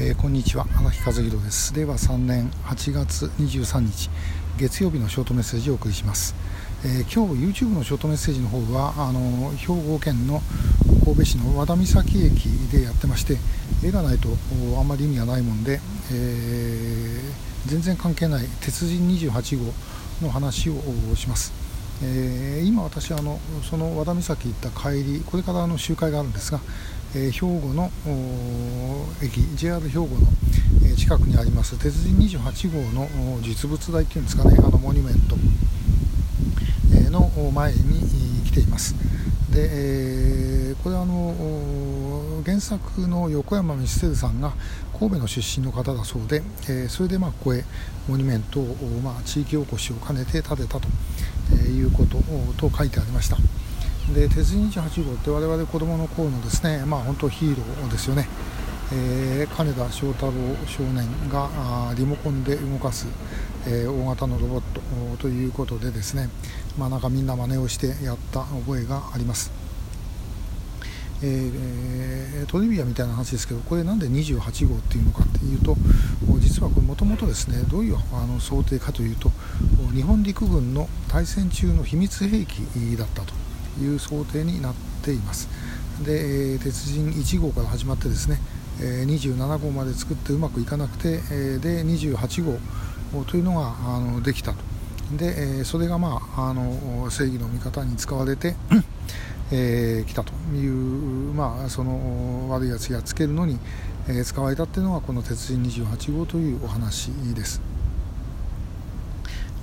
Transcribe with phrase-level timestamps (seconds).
[0.00, 0.66] えー、こんにちは。
[0.74, 1.74] 荒木和弘です。
[1.74, 4.08] 令和3年8月23日
[4.56, 6.34] 月曜日のショートメッセージをお送りします、
[6.82, 10.40] えー、今日 YouTube のショートメッセージの方はあの兵庫県の
[11.04, 13.36] 神戸市の和田岬駅でやってまして
[13.84, 14.30] 絵がないと
[14.78, 15.78] あんまり意味がないもんで、
[16.10, 19.72] えー、全然関係ない鉄人28号
[20.22, 20.74] の話を
[21.16, 21.52] します。
[22.04, 26.60] えー、今私あのその和田岬行った帰りこれからの集会があるんですが、
[27.14, 27.90] えー、兵庫の
[29.22, 33.08] 駅 JR 兵庫の、近くにあります鉄人28号の
[33.42, 35.36] 実物大っていうんですかねあのモニュメント、
[37.12, 38.94] の前に来ています。
[39.52, 44.54] で、えー、これはあの原作の横山ミステルさんが
[44.98, 47.64] 神戸の出身の方だそうで、えー、それでまあここへ
[48.08, 48.64] モニュメントを、
[49.04, 50.88] まあ、地域おこしを兼ねて建てたと
[51.68, 52.18] いうこと
[52.56, 53.36] と書いてありました。
[54.10, 58.28] で鉄人28号って我々子供の頃のですねまあ本当ヒーローですよね、
[58.92, 60.32] えー、金田翔太郎
[60.66, 63.06] 少年がリモコンで動かす、
[63.66, 64.62] えー、大型のロボッ
[65.16, 66.28] トということでですね
[66.76, 69.52] まあなんかみんな真似をしてやった覚えがあります。
[71.24, 75.76] えー、トリビアみたいな話ですけどこれなんで28号っていうのかっていうと
[76.40, 79.30] 実はこれもともとですねどういうあの想定かというと
[79.94, 83.41] 日本陸軍の対戦中の秘密兵器だったと。
[83.80, 85.48] いう想定になっています
[86.04, 88.38] で鉄人1号から始まってですね
[88.78, 91.18] 27号まで作ってうまくいかなくて
[91.58, 94.58] で28号というのができたと
[95.16, 98.54] でそれがまああの正義の味方に使われて
[99.54, 103.58] えー、来たという、まあ、その悪いやつやっつけるのに、
[104.24, 107.60] 使われたっていうのがこの鉄人28号というお話です。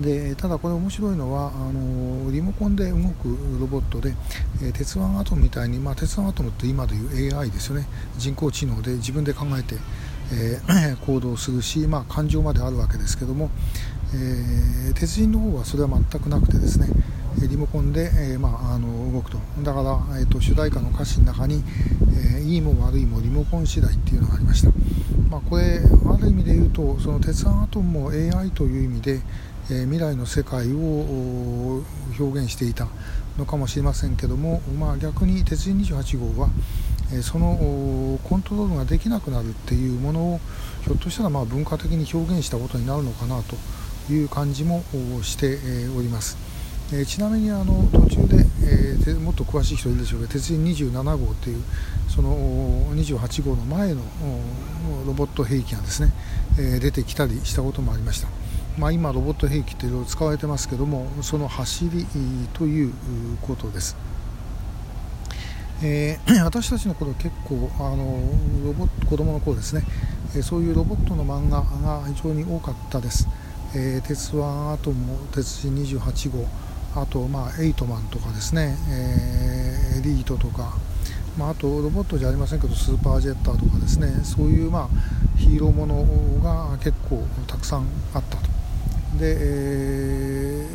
[0.00, 3.28] でただこれ面白いのはあのリモコンで動く
[3.60, 4.14] ロボットで、
[4.62, 7.86] えー、鉄腕アトムみたいに、まあ、鉄腕アトムって今でいう AI ですよね。
[8.18, 9.76] 人工知能で自分で考えて、
[10.32, 13.50] えー、 行動するし、まあ、感情まであるわけですけども、
[14.14, 16.88] えー、鉄人の方はそれは全くなくてですね
[17.40, 19.38] リモコンで、えー、まあ、あの動くと。
[19.62, 21.62] だから、えーと、主題歌の歌詞の中に、
[22.34, 24.70] えー、いいも悪いもリモコン次第っていうのがありました、
[25.28, 25.73] まあ、これ
[26.74, 29.20] とその鉄腕アトムも AI という意味で、
[29.70, 31.82] え未来の世界を
[32.18, 32.86] 表現していた
[33.38, 36.50] のかもしれませんけども、まあ、逆に鉄人28号は、
[37.12, 40.40] えそのコントロールができなくなるっていうものを
[40.84, 43.56] ひょっとしたらまあ文化的に表現したことになるのかなと
[44.12, 44.82] いう感じも
[45.22, 45.58] して
[45.96, 46.53] おります。
[46.94, 51.62] えー、ちなみにあの途中で、えー、もっと詳しい人いるでしょうけど鉄人27号っていう
[52.08, 52.36] その
[52.94, 54.02] 28号の前の
[55.04, 56.12] ロボット兵器がですね、
[56.56, 58.28] え、出てきたりしたこともありました、
[58.78, 62.06] まあ、今ロボット兵器っていろいろ使われてますけどもその走り
[62.52, 62.92] という
[63.42, 63.96] ことです、
[65.82, 68.20] えー、 私たちの頃結構あの
[68.64, 69.82] ロボット子供の頃ですね、
[70.36, 73.26] えそういうロボットの漫画が非常に多かったです、
[73.74, 76.46] え鉄腕アトム鉄人28号
[76.96, 80.74] あと、まあ、エイトマンとかですね、えー、エリートとか、
[81.36, 84.08] まあ、あとロボットじゃありませんけどスーパージェッターとかですね。
[84.24, 84.88] そういう、まあ、
[85.36, 86.04] ヒーローもの
[86.42, 88.42] が結構たくさんあったと。
[89.18, 90.68] で、え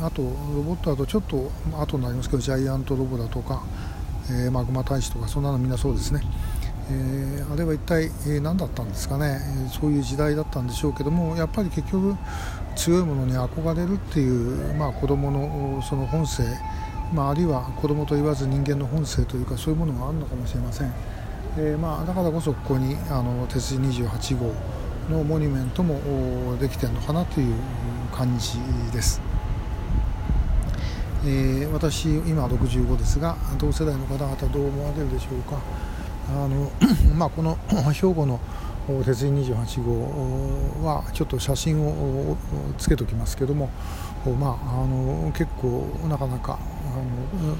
[0.00, 3.62] ー、あとロボットだとちょっと後になりますけどジャイアントロボだとか、
[4.28, 6.20] えー、マグマ大使とかそんなのみんなそうですね。
[6.90, 12.16] えー、あれは一体、えー、何だったんですかね、えー、そういう時代だったんでしょうけどもやっぱり結局
[12.74, 16.42] 強いものに憧れるっていう、まあ、子供のその本性、
[17.12, 20.92] まあ、あるいは子供と言わず人間の本性というかそういうものがあるのかもしれません、
[21.58, 24.52] えーまあ、だからこそここにあの鉄人28号
[25.10, 27.54] のモニュメントもできてるのかなという
[28.12, 28.58] 感じ
[28.92, 29.20] です。
[31.24, 35.60] えー、私今65ですが同世代の方々どう思われるでしょうか。
[36.32, 36.70] あの
[37.14, 37.58] まあ、この
[37.92, 38.40] 兵庫の
[39.04, 42.36] 鉄人28号はちょっと写真を
[42.78, 43.70] つけておきますけども、
[44.40, 47.56] まあ、あの結構なかなかあの、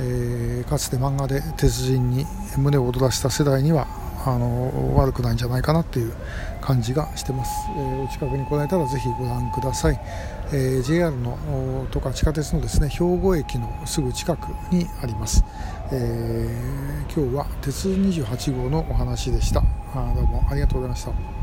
[0.00, 2.26] えー、かつて漫画で鉄人に
[2.56, 3.86] 胸を躍らせた世代には
[4.24, 6.12] あの悪くないんじゃないかなっていう
[6.60, 10.00] 感じがしてます、えー、お近くに来られたらぜひご覧ください、
[10.52, 15.44] えー、JR のとか地下鉄のですね兵庫駅のすぐ近くにあります、
[15.92, 19.62] えー、今日は鉄28号のお話でした。
[19.94, 21.41] あどうもありがとうございました。